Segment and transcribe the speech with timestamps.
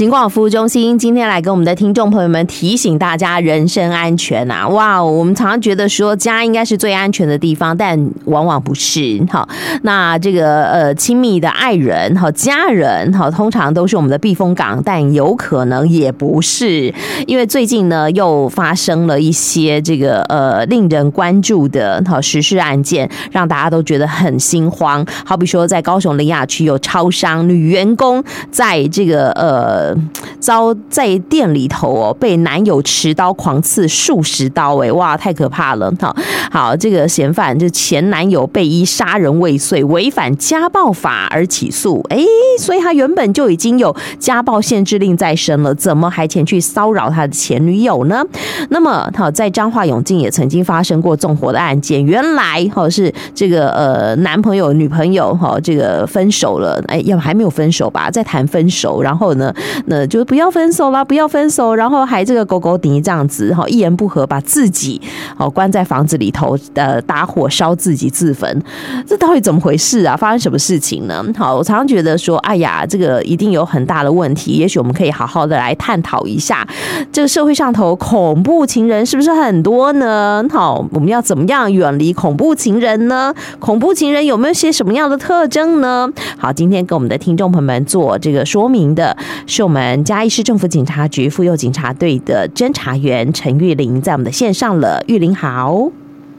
[0.00, 4.68] 警广服务中心今天来跟我们的听众朋友们提醒大家人身安全呐、啊！
[4.68, 9.22] 哇，我们常常觉得说家应该是最安全的地方，但往往不是。
[9.30, 9.46] 好，
[9.82, 16.94] 那这个呃亲密的爱人、好家人、好通常都是我们的避风港，但有可能也不是，
[17.26, 25.04] 因为最近呢又发生了一些这个呃令人关注的好时事案件，让大家都觉得很心慌。
[25.26, 29.89] 好比说在高雄苓雅区有超商女员工在这个呃。
[30.38, 35.92] 遭在店里头哦，被男友持刀狂刺数十刀，哎，哇，太可怕了！
[36.00, 36.16] 好，
[36.50, 42.18] 好，这个嫌犯就前男友被依杀人未遂、违反家暴法而起诉，哎，
[42.58, 48.24] 所以他原本就已经有家暴限制令在身了，怎么还前去骚扰他的前女友呢？
[48.70, 59.52] 那么，好，在彰化永靖也曾经发生过纵火的案件，原来哈是这个呃男朋友女朋友哈这个分手了，哎，要还没有分手吧，在谈分手，然后呢？
[59.86, 65.00] 那就不要分手了，不要分手，然后还这个勾勾顶这样子哈，一言不合把自己
[65.36, 68.62] 哦关在房子里头，呃，打火烧自己自焚，
[69.06, 70.16] 这到底怎么回事啊？
[70.16, 71.24] 发生什么事情呢？
[71.36, 76.66] 好，我常常觉得说，哎呀，这个一定有很大的问题，也许我们可以好好的来探讨一下，
[77.12, 80.44] 这个社会上头恐怖情人是不是很多呢？
[80.50, 83.34] 好，我们要怎么样远离恐怖情人呢？
[83.58, 86.08] 恐怖情人有没有些什么样的特征呢？
[86.38, 89.16] 好，今天跟我们的听众朋友们做这个说明的。
[89.62, 95.02] 我们嘉义市政府警察局妇幼警察队的侦查员陈玉玲，在我们的线上了。
[95.06, 95.90] 玉玲好，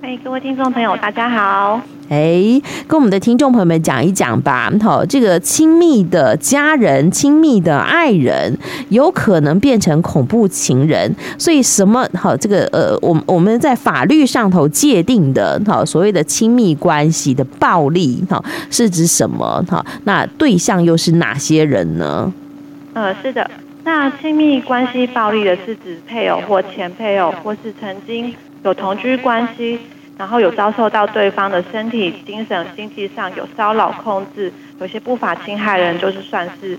[0.01, 1.81] 哎，各位听众朋友，大家好。
[2.09, 4.69] 哎，跟我们的听众朋友们讲一讲吧。
[4.81, 8.57] 好，这个亲密的家人、亲密的爱人，
[8.89, 11.15] 有可能变成恐怖情人。
[11.37, 12.35] 所以，什么好？
[12.35, 19.63] 这个呃，我我们在法律上头界定的，好所谓的亲密关系的暴力，好是指什么？
[19.69, 22.33] 好，那对象又是哪些人呢？
[22.93, 23.49] 呃，是的，
[23.85, 29.79] 那亲密关系暴力的是指配偶或前配偶，或是曾经有同居关系，
[30.17, 34.51] 然后有遭受到对方的身体、精神、经济上有骚扰、控制，
[34.81, 36.77] 有些不法侵害人，就是算是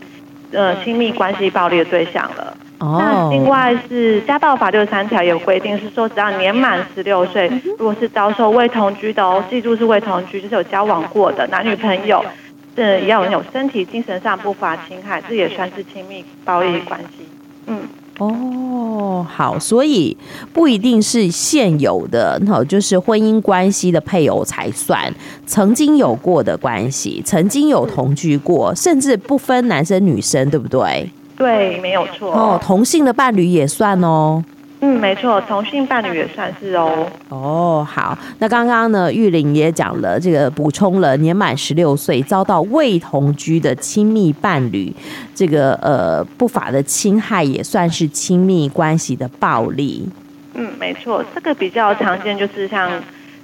[0.53, 2.55] 呃亲密关系暴力的对象了。
[2.79, 2.99] 哦。
[3.01, 12.23] 那另外是家暴法六十三条有规定，是说只要年满十六岁，如果是遭受未同居的哦，记住是未同居，就是有交往过的男女朋友。
[12.75, 17.27] 这要有身体、精神上不法侵害，这也算是亲密暴力关系。
[17.67, 17.81] 嗯，
[18.19, 20.17] 哦，好，所以
[20.53, 25.13] 不一定是现有的，好，就是婚姻关系的配偶才算，
[25.47, 31.11] 曾经有过的关系，曾经有同居过，甚至不分男生女生，对不对？
[31.37, 32.33] 对，没有错。
[32.33, 34.43] 哦，同性的伴侣也算哦。
[34.85, 37.07] 嗯，没错，同性伴侣也算是哦。
[37.29, 44.93] 哦，好，那刚刚呢，玉玲也讲了这个，补充了年满十六岁遭到未同居的亲密伴侣，
[45.37, 50.09] 这个呃不法的侵害也算是亲密关系的暴力。
[50.55, 52.91] 嗯，没错，这个比较常见，就是像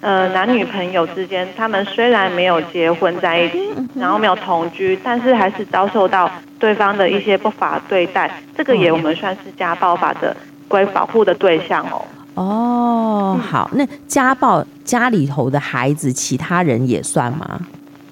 [0.01, 3.61] 呃男女朋友之间，他们虽然没有结婚在一起，
[3.95, 6.29] 然后没有同居，但是还是遭受到
[6.59, 10.37] 对方的一些不法对待，这个也我们算是家暴法的。
[10.69, 12.05] 归保护的对象哦。
[12.35, 17.61] 哦，好，那家暴家里头的孩子，其他人也算吗？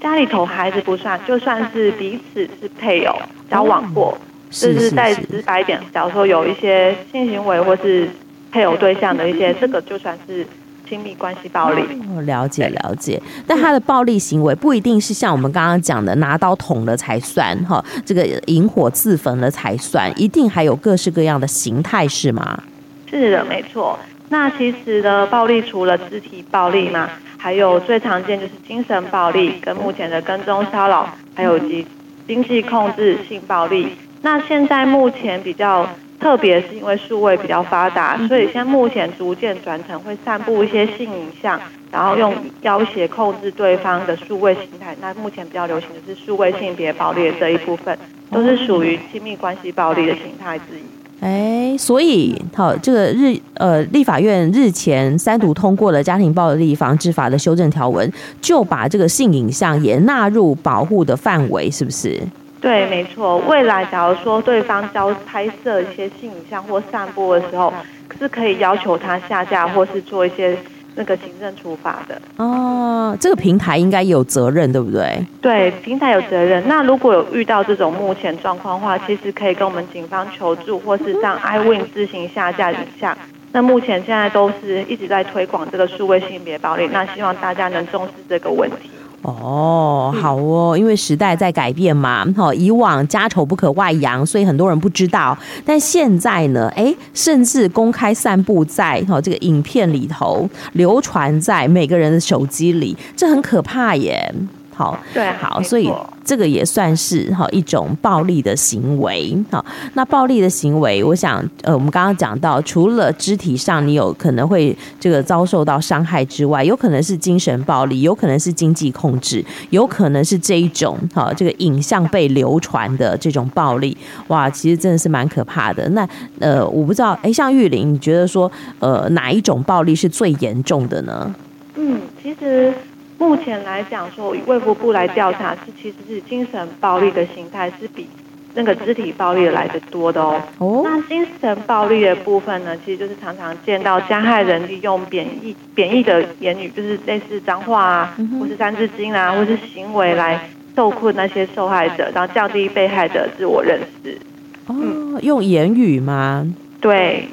[0.00, 3.16] 家里头孩子不算，就算是彼此是配偶
[3.50, 4.16] 交往过，
[4.50, 8.08] 就、哦、是再直白一点，假如说有一些性行为或是
[8.50, 10.46] 配偶对象的一些，这个就算是
[10.88, 11.82] 亲密关系暴力。
[12.14, 13.20] 哦，了解了解。
[13.46, 22.62] 但他的暴力行为不一定是像我们刚刚讲的拿刀捅了才算哈，这个引火自焚了才算，一定还有各式各样的形态是吗？
[23.10, 23.98] 是的，没错。
[24.28, 27.08] 那其实呢暴力除了肢体暴力嘛，
[27.38, 31.86] 还有最常见就是精神暴力，跟目前的跟踪骚扰，还有及
[32.26, 33.92] 经济控制性暴力。
[34.22, 35.88] 那现在目前比较
[36.26, 41.58] 特别是因为数位比较发达，所以现在目前逐渐转成会散布一些性影像，
[41.92, 44.96] 然后用要挟控制对方的数位形态。
[45.00, 47.96] 那目前比较流行的是数位性别暴力的这一部分，
[48.28, 50.82] 都是属于亲密关系暴力的形态之一。
[51.20, 58.12] 哎，所以好，这个日呃，立法院日前三读通过了家庭暴力防治法的修正条文，
[58.42, 62.20] 就把这个性影像也纳入保护的范围，是不是？
[62.66, 63.38] 对，没错。
[63.46, 67.72] 未来假如说对方交拍摄一些性影像或散播的时候，
[68.18, 70.56] 是可以要求他下架或是做一些。
[70.98, 75.22] 那个行政处罚的哦，这个平台应该有责任，对不对？
[75.42, 76.66] 对，平台有责任。
[76.66, 83.14] 那如果有遇到这种目前状况的话，其实可以跟我们警方求助，或是让 iWin 自行下架影像。
[83.52, 88.88] 那目前现在都是一直在推广这个数位性别暴力，那希望大家能重视这个问题。
[89.32, 104.32] 哦，好哦，因为时代在改变嘛，哈，以往家丑不可外扬，所以很多人不知道，但现在呢，哎，甚至公开散布在哈这个影片里头，流传在每个人的手机里，这很可怕耶。
[104.72, 105.90] 好，对，好，所以
[106.26, 109.32] 这个也算是哈一种暴力的行为。
[109.48, 109.64] 好，
[109.94, 123.96] 那暴力的行为，我想，呃，我们刚刚讲到，除了肢体上你有可能会这个遭受到伤害之外，有可能是精神暴力，有可能是经济控制，有可能是这一种哈这个影像被流传的这种暴力。
[124.26, 125.88] 哇，其实真的是蛮可怕的。
[125.90, 126.06] 那
[126.40, 128.50] 呃，我不知道，哎，像玉玲，你觉得说，
[128.80, 131.32] 呃，哪一种暴力是最严重的呢？
[131.76, 132.74] 嗯，其实。
[133.18, 138.06] 目前来讲，说以卫福部来调查，是其实是精神暴力的形态是比
[138.54, 140.42] 那个肢体暴力来的多的哦。
[140.58, 140.82] 哦。
[140.84, 154.18] 那精神暴力的部分呢，其实就是常常见到加害人利用贬义、贬义的言语，就是类似脏话啊，或是三字经啊，或是行为来受困那些受害者，然后降低被害者自我认识。
[154.66, 154.74] 哦，
[155.22, 156.46] 用言语吗？
[156.80, 157.28] 对。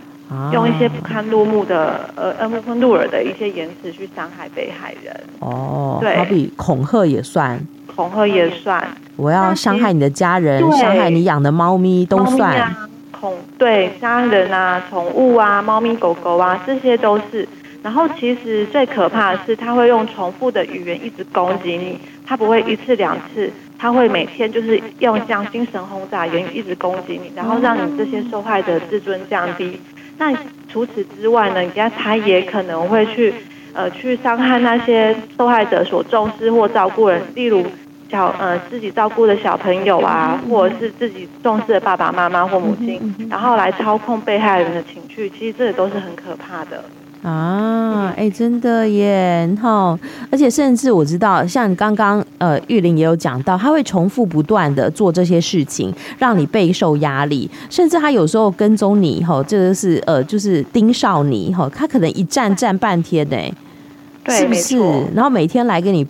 [0.51, 5.15] 用一些不堪入目的、呃，呃，不堪入耳的一些言辞去伤害被害人。
[5.39, 7.59] 哦，对，好比恐吓也算，
[7.95, 8.85] 恐吓也算。
[9.15, 12.57] 我要伤害你的家人，伤害你养的猫咪都算。
[12.57, 17.47] 啊、恐对家人啊、宠物啊、猫咪狗狗啊，这些都是。
[17.83, 29.77] 然后其实最可怕的是，他会用重复的语言一直攻击你，他不会一次两次，他会每天就是用像精神轰炸言语一直攻击你，然后让你这些受害者自尊降低。
[30.23, 30.33] 那
[30.71, 31.55] 除此之外呢？
[31.61, 33.33] 人家他也可能会去，
[33.73, 37.65] 呃，去伤害那些受害者所重视或照顾人，例如
[38.09, 46.85] 小呃自己照顾的小朋友啊，或者是自己重视的爸爸妈妈或母亲，然后来操控被害人的情绪，其实这也都是很可怕的。
[47.23, 49.97] 啊，哎、欸，真的耶，哈！
[50.29, 63.37] 而且甚至我知道，像刚刚呃玉玲也有讲到，他会重复不断的做这些事情，让你备受压力，甚至他有时候跟踪你，哈，这个是呃就是盯梢你，哈，他可能一站站半天呢，
[64.25, 64.77] 对，是不是？
[65.15, 66.05] 然后每天来给你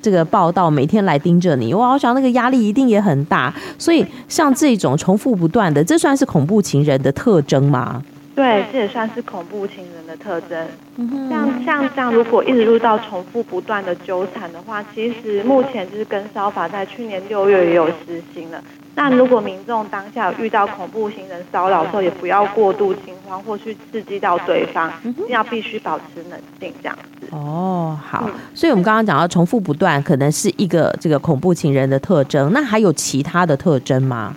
[0.00, 3.52] 这个报道，每天来盯着你，哇，我想那个压力一定也很大。
[3.78, 8.02] 所以像这种重复不断的，这算是恐怖情人的特征吗？
[8.34, 10.66] 对，这也算是恐怖情人的特征。
[11.30, 18.60] 像像这样，如果一直遇到重复不断的纠缠的话，其实目前就是跟烧法在去年六月也有实行了。
[18.96, 27.28] 那如果民众当下遇到恐怖情人骚扰的时候，也不要过度惊慌或去刺激到对方，一定要必须保持冷静这样子。
[27.30, 28.28] 哦，好。
[28.52, 32.52] 所以我们刚刚讲到重复不断，可能是一个这个恐怖情人的特征。
[32.52, 34.34] 那还有其他的特征吗？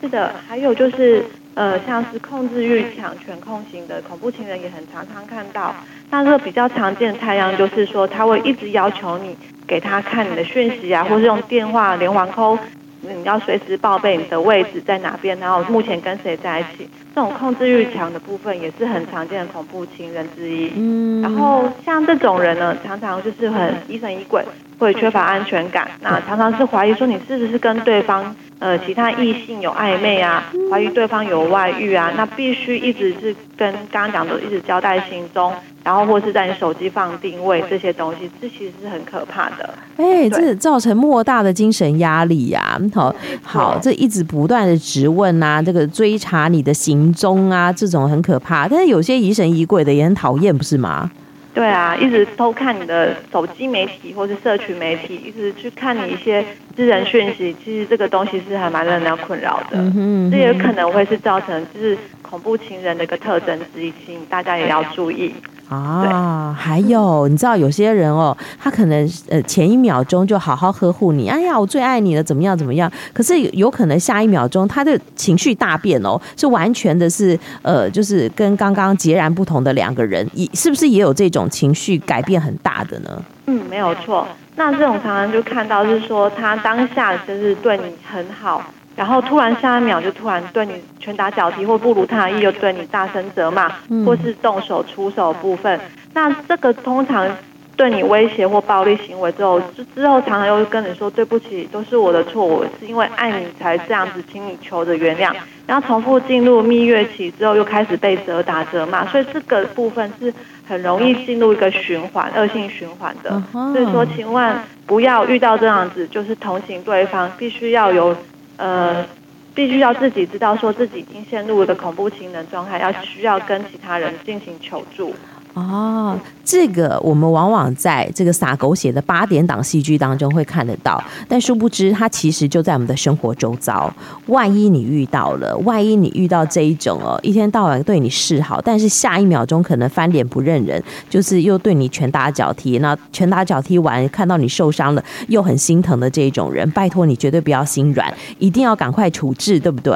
[0.00, 1.22] 是的，还有就是。
[1.54, 5.74] 呃，像是控制欲强、全控型的恐怖情人也很常常看到。
[6.10, 9.36] 那这个比较常见的太阳就是说，他会一直要求你
[9.66, 12.58] 给他看你的讯息啊，或是用电话连环 call，
[13.00, 16.88] 你要随时报备你的位置在哪边，然后目前跟谁在一起。
[17.14, 20.72] 这种控制欲强的部分也是很常见的恐怖情人之一。
[20.74, 21.22] 嗯。
[21.22, 24.44] 然后像这种人呢，常常就是很疑神疑鬼，
[24.78, 25.88] 会缺乏安全感。
[26.00, 28.34] 那常常是怀疑说你是不是跟对方。
[28.60, 39.68] 呃，其他异性有暧昧啊，怀疑对方有外遇啊，那必须一直是跟刚刚讲的，一直交代行踪，然后或是在你手机放定位这些东西，这其实是很可怕的。
[39.98, 42.80] 哎、欸，这造成莫大的精神压力呀、啊。
[42.94, 48.66] 好，好，这一直不断的质问啊，这个追查你的行踪啊，这种很可怕。
[48.66, 51.10] 但是有些疑神疑鬼的也很讨厌，不是吗？
[51.54, 56.44] 对啊，一直偷看你的手机媒体或是社群媒体，一直去看你一些
[56.74, 59.78] 私人讯息，其实这个东西是还蛮让人困扰的。
[59.78, 61.96] 嗯哼，这也可能会是造成就是
[62.34, 65.32] 恐怖情人的一个特征之一，请大家也要注意。
[65.68, 72.90] 啊，还有，你知道有些人哦，他可能呃前一秒钟就好好呵护你，哎呀，我最爱你了，怎么样怎么样？
[73.12, 83.22] 可是有可能下一秒钟他的情绪大变哦，是完全的是呃，就是跟刚刚截然不同的两个人，也是不是也有这种情绪改变很大的呢？
[83.46, 84.26] 嗯，没有错。
[84.56, 88.60] 那这种常常就看到是说他当下就是对你很好。
[88.96, 93.68] 然后突然下一秒就突然对你拳打脚踢，或不如他意，又对你大声责骂，
[94.06, 95.80] 或是动手出手部分。
[96.12, 97.28] 那这个通常
[97.76, 99.60] 对你威胁或暴力行为之后，
[99.96, 105.34] 之后常常又跟你说对不起，都是我的错，我是因为爱你才这样子，请你求着原谅。
[105.66, 110.32] 然后重复进入蜜月期之后，又开始被责打责骂，所以这个部分是
[110.68, 113.42] 很容易进入一个循环，恶性循环的。
[113.72, 118.16] 所以说，千万不要遇到这样子，就是同情对方，必须要有。
[118.56, 119.06] 呃，
[119.54, 125.14] 必须要自己知道，说自己已经陷入了恐怖情人状态，要需要跟其他人进行求助。
[125.54, 133.92] 哦，这个我们往往在这个洒狗血的八点档戏剧当中会看得到，但殊不知它其实就在我们的生活周遭。
[134.26, 149.94] 万一你遇到了，万一你遇到这一种哦，一天到晚对你示好，但是下一秒钟可能翻脸不认人，就是又对你拳打脚踢，那拳打脚踢完看到你受伤了又很心疼的这一种人，拜托你绝对不要心软，一定要赶快处置，对不对？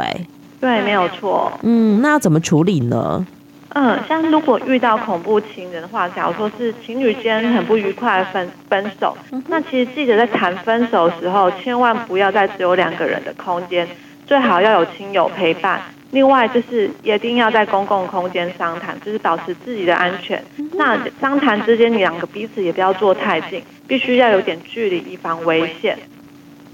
[0.60, 1.50] 对，没有错。
[1.62, 3.26] 嗯，那要怎么处理呢？
[3.74, 13.86] 嗯，像如果遇到恐怖情人的话，假如说是情侣间很不愉快分分手，那其实记得在谈分手的时候，千万不要在只有两个人的空间，
[14.26, 15.80] 最好要有亲友陪伴。
[16.10, 20.42] 另外就是一定要在公共空间商谈，就是保持自己的安全。
[20.72, 25.98] 那商谈之间，你两个彼此也不要坐太近，必须要有点距离，以防危险。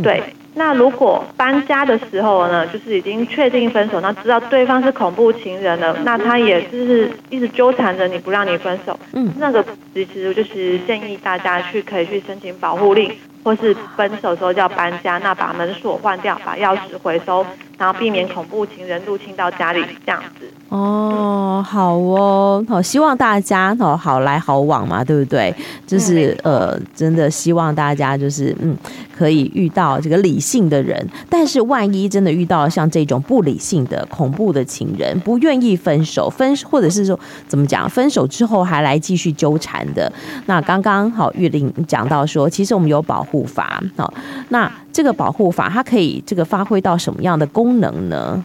[0.01, 0.23] 对。
[0.57, 8.99] 那如果搬家的时候呢，就是已经确定分手，那知道对方是恐怖情人了，那他也就是一直纠缠着你不让你分手。
[9.15, 17.45] 嗯，那个其实就是建议大家去可以去申请保护令，或是分手时候就要搬家，那把门锁换掉，把钥匙回收，
[17.77, 20.49] 然后避免恐怖情人入侵到家里这样子。
[20.75, 25.55] 哦，好哦，好，希望大家哦好来好往嘛，对不对？
[25.87, 28.77] 就是呃，真的希望大家就是嗯，
[29.17, 31.09] 可以遇到这个理性的人。
[31.31, 37.17] 但是万一真的遇到像这种不理性的恐怖的情人，不愿意分手，分或者是说
[37.47, 40.13] 怎么讲，分手之后还来继续纠缠的，
[40.47, 44.13] 那刚刚好玉玲讲到说，其实我们有保护法，好，
[44.49, 48.45] 那这个保护法它可以这个发挥到什么样的功能呢？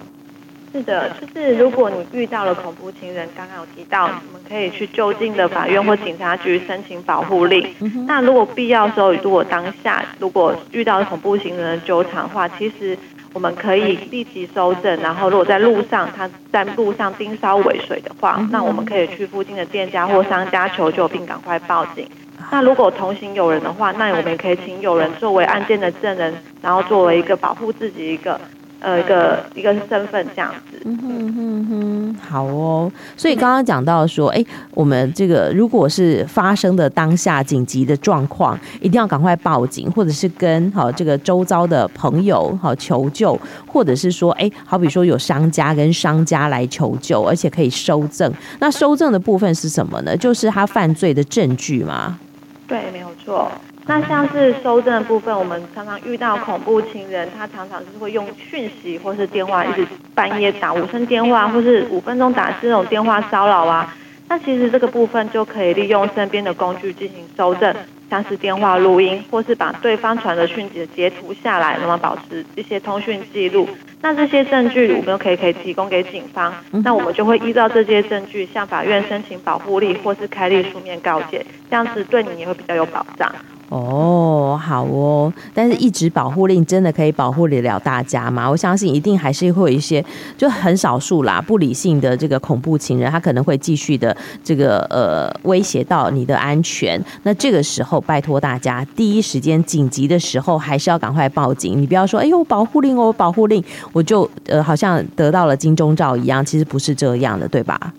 [0.71, 7.67] 是的，就是如果你遇到了恐怖情人，刚刚有提到，我们可以去就近的法院或警察局申请保护令。
[8.05, 12.95] 那如果必要的时候，如果当下如果遇到恐怖情人的纠缠的话，其实
[13.33, 14.99] 我们可以立即搜证。
[15.01, 22.07] 然后如果在路上他在路上盯梢尾随的话，那我们可以去附近的店家或商家求救，并赶快报警。
[22.51, 28.39] 那如果同行有人的话，那我们也可以请有人作为案件的证人，然后作为一个保护自己一个。
[28.81, 32.89] 呃，一个一个身份这样子，嗯哼哼哼，好哦。
[33.17, 34.41] 所以刚刚讲到说，哎，
[34.73, 48.33] 我们这个如果是发生的当下紧急的状况，一定要赶快报警，或者是跟好这个周遭的朋友好求救，或者是说，哎，好比说有商家跟商家来求救，而且可以收证。
[48.59, 50.15] 那收证的部分是什么呢？
[50.15, 52.17] 就是他犯罪的证据吗？
[52.65, 53.51] 对，没有错。
[53.89, 63.91] 那像是收证的部分，我们常常遇到恐怖情人，他常常是会用讯息或是电话，一直半夜打无声电话，或是五分钟打这种电话骚扰啊。
[64.27, 67.75] 那其实这个部分就可以利用身边的工具进行收证，
[68.11, 73.67] 像是电话录音，或是把对方传的讯息截图下来，那么保持一些通讯记录。
[74.01, 83.29] 那这些证据我们又可以可以提供给警方，那我们就会依照这些证据向法院申请保护令，或是开立书面告诫，这样子对你也会比较有保障。
[83.69, 88.49] 哦，好哦，但是一直保护令真的可以保护得了大家吗？
[88.49, 90.03] 我相信一定还是会有一些，
[90.35, 96.99] 就很少数啦，不理性的这个恐怖情人，他可能会继续的这个呃威胁到你的安全。
[97.21, 101.79] 那这个时候，拜托大家，第一时间紧急的时候，还是要赶快报警。
[101.79, 107.93] 你不要说，哎呦，保护令哦，保护令，我就呃好像得到了金钟罩一样，其实不是这样的，对吧？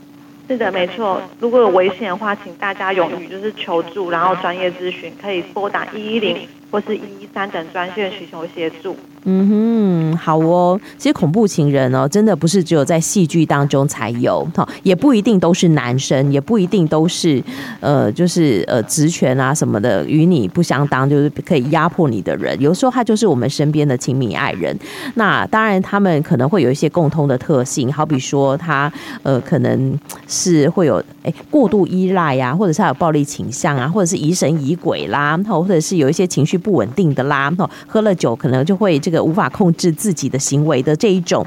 [0.49, 1.23] 是的，没错。
[1.39, 6.39] 如果有危险的话，请大家勇于就是求助，然后专业咨询，可以拨打一一零
[6.71, 8.97] 或是一一三等专线寻求协助。
[9.25, 10.81] 嗯哼，好哦。
[10.97, 17.43] 其实恐怖情人哦，真的不是只有在戏剧当中才有，哈，也不一定都是男生，也不一定都是，
[17.81, 22.59] 呃，就是呃职权啊什么的与你不相当，就是可以压迫你的人。
[22.61, 24.75] 有时候他就是我们身边的亲密爱人。
[25.17, 28.91] 那当然，他们可能会有一些共通的特性，好比说他
[29.23, 37.53] 呃可能是会有哎过度依赖呀、啊，或者是他有暴力倾向啊，或者是疑神疑鬼啦，或者是有一些情绪不稳定的啦，
[37.89, 39.01] 喝了酒可能就会。
[39.01, 41.43] 这个无法控制自己的行为的这一种，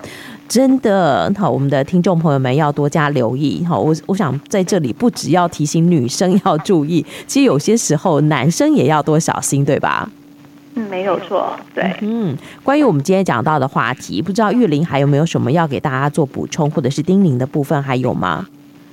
[0.49, 3.63] 真的好，我们的听众朋友们要多加留意。
[3.63, 10.09] 好，我我想在这里不只要提醒女生要注意，其实有些时候男生也要多小心，对吧？
[10.73, 11.95] 嗯，没有错，对。
[12.01, 18.47] 嗯，关于我们今天讲到的话题，不知道玉玲还有没有什么要给大家做补充或者是叮咛的部分，还有吗？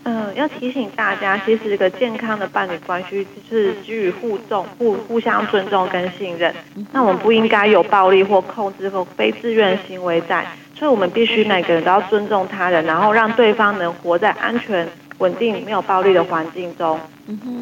[0.05, 6.55] 嗯，要提醒大家，其实一个健康的伴侣关系就是基于互重、互互相尊重跟信任。
[6.93, 14.89] 那我们不应该有暴力或控制和非自愿行为在，所以我们必须每个人都要尊重他人，然后让对方能活在安全、
[15.19, 16.99] 稳定、没有暴力的环境中。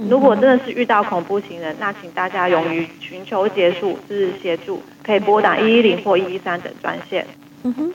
[0.09, 7.26] 如果真的是遇到恐怖情人，那请大家勇于寻求结束，就是协助，可以拨打一一零或一一三等专线。
[7.64, 7.92] 嗯哼。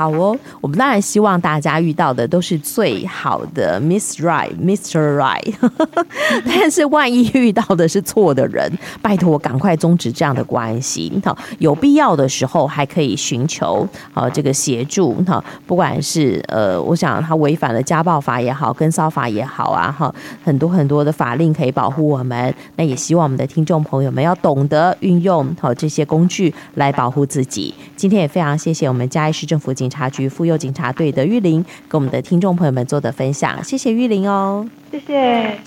[0.00, 5.18] 好哦，我们当然希望大家遇到的都是最好的 Miss Right、 Mr.
[5.18, 5.52] Right，
[6.46, 11.12] 但是万一遇到的是错的人，拜托赶快终止这样的关系。
[11.22, 15.12] 好，有必要的时候还可以寻求呃这个协助。
[15.24, 20.10] 哈，不管是呃，我想他违反了家暴法也好，跟骚法也好啊，哈，
[20.42, 22.54] 很多很多的法令可以保护我们。
[22.76, 27.74] 那也希望我们的听众朋友们要懂得运用好这些工具来保护自己。
[27.94, 35.58] 今天也非常谢谢我们嘉义市政府警警察局妇幼警察队的玉玲跟我们的听众朋友们做的分享，谢谢玉玲哦，谢谢。